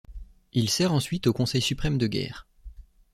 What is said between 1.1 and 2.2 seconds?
au conseil suprême de